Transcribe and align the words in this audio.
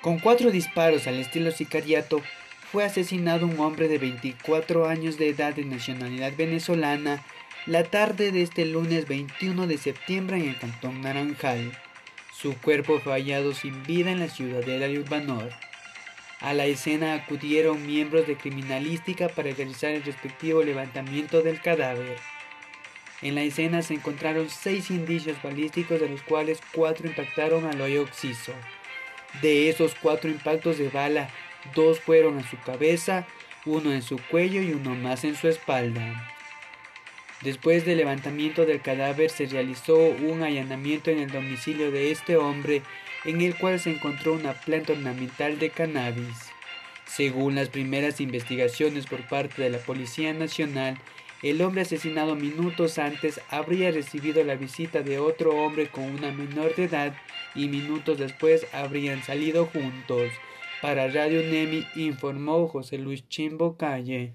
Con 0.00 0.20
cuatro 0.20 0.52
disparos 0.52 1.08
al 1.08 1.18
estilo 1.18 1.50
sicariato, 1.50 2.22
fue 2.70 2.84
asesinado 2.84 3.46
un 3.46 3.58
hombre 3.58 3.88
de 3.88 3.98
24 3.98 4.86
años 4.86 5.18
de 5.18 5.28
edad 5.28 5.54
de 5.54 5.64
nacionalidad 5.64 6.32
venezolana 6.36 7.24
la 7.66 7.82
tarde 7.82 8.30
de 8.30 8.42
este 8.42 8.64
lunes 8.64 9.08
21 9.08 9.66
de 9.66 9.76
septiembre 9.76 10.36
en 10.36 10.50
el 10.50 10.58
cantón 10.58 11.00
Naranjal. 11.00 11.72
Su 12.32 12.56
cuerpo 12.56 13.00
fue 13.00 13.14
hallado 13.14 13.54
sin 13.54 13.82
vida 13.82 14.12
en 14.12 14.20
la 14.20 14.28
ciudadela 14.28 14.86
de 14.86 15.00
Urbanor. 15.00 15.50
A 16.40 16.54
la 16.54 16.66
escena 16.66 17.14
acudieron 17.14 17.84
miembros 17.84 18.28
de 18.28 18.36
criminalística 18.36 19.28
para 19.28 19.52
realizar 19.52 19.90
el 19.90 20.04
respectivo 20.04 20.62
levantamiento 20.62 21.42
del 21.42 21.60
cadáver. 21.60 22.16
En 23.20 23.34
la 23.34 23.42
escena 23.42 23.82
se 23.82 23.94
encontraron 23.94 24.48
seis 24.48 24.92
indicios 24.92 25.42
balísticos 25.42 26.00
de 26.00 26.08
los 26.08 26.22
cuales 26.22 26.60
cuatro 26.72 27.08
impactaron 27.08 27.66
al 27.66 27.80
hoyo 27.80 28.02
oxiso. 28.02 28.52
De 29.42 29.68
esos 29.68 29.94
cuatro 29.94 30.30
impactos 30.30 30.78
de 30.78 30.88
bala, 30.88 31.30
dos 31.74 32.00
fueron 32.00 32.38
en 32.38 32.44
su 32.44 32.58
cabeza, 32.58 33.26
uno 33.66 33.92
en 33.92 34.02
su 34.02 34.18
cuello 34.30 34.62
y 34.62 34.72
uno 34.72 34.94
más 34.94 35.24
en 35.24 35.36
su 35.36 35.48
espalda. 35.48 36.34
Después 37.42 37.84
del 37.84 37.98
levantamiento 37.98 38.66
del 38.66 38.80
cadáver 38.80 39.30
se 39.30 39.46
realizó 39.46 39.96
un 39.96 40.42
allanamiento 40.42 41.10
en 41.10 41.20
el 41.20 41.30
domicilio 41.30 41.92
de 41.92 42.10
este 42.10 42.36
hombre 42.36 42.82
en 43.24 43.40
el 43.40 43.56
cual 43.56 43.78
se 43.78 43.90
encontró 43.90 44.32
una 44.32 44.54
planta 44.54 44.92
ornamental 44.92 45.58
de 45.58 45.70
cannabis. 45.70 46.50
Según 47.06 47.54
las 47.54 47.68
primeras 47.68 48.20
investigaciones 48.20 49.06
por 49.06 49.26
parte 49.28 49.62
de 49.62 49.70
la 49.70 49.78
Policía 49.78 50.32
Nacional, 50.32 50.98
el 51.42 51.62
hombre 51.62 51.82
asesinado 51.82 52.34
minutos 52.34 52.98
antes 52.98 53.40
habría 53.48 53.92
recibido 53.92 54.42
la 54.42 54.56
visita 54.56 55.02
de 55.02 55.20
otro 55.20 55.52
hombre 55.52 55.88
con 55.88 56.04
una 56.04 56.32
menor 56.32 56.74
de 56.74 56.84
edad 56.84 57.14
y 57.54 57.68
minutos 57.68 58.18
después 58.18 58.66
habrían 58.72 59.22
salido 59.22 59.66
juntos. 59.66 60.30
Para 60.80 61.08
Radio 61.08 61.42
Nemi 61.42 61.84
informó 61.96 62.68
José 62.68 62.98
Luis 62.98 63.28
Chimbo 63.28 63.76
Calle. 63.76 64.32